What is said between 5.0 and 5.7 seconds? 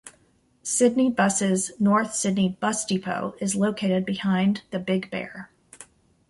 Bear.